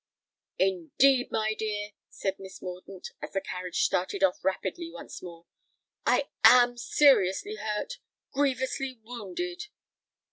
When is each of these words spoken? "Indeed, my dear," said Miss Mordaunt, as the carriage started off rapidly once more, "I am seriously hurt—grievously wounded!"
"Indeed, 0.57 1.29
my 1.29 1.53
dear," 1.53 1.91
said 2.09 2.39
Miss 2.39 2.59
Mordaunt, 2.59 3.09
as 3.21 3.33
the 3.33 3.39
carriage 3.41 3.83
started 3.83 4.23
off 4.23 4.43
rapidly 4.43 4.89
once 4.91 5.21
more, 5.21 5.45
"I 6.07 6.29
am 6.43 6.75
seriously 6.75 7.53
hurt—grievously 7.57 8.99
wounded!" 9.03 9.67